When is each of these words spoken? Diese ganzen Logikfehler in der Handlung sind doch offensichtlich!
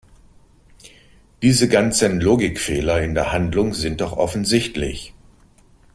Diese 1.43 1.69
ganzen 1.69 2.21
Logikfehler 2.21 3.03
in 3.03 3.13
der 3.13 3.31
Handlung 3.31 3.75
sind 3.75 4.01
doch 4.01 4.13
offensichtlich! 4.17 5.13